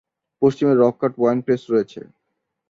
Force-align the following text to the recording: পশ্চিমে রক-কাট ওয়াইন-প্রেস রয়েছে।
পশ্চিমে 0.41 0.73
রক-কাট 0.75 1.13
ওয়াইন-প্রেস 1.17 1.61
রয়েছে। 1.69 1.99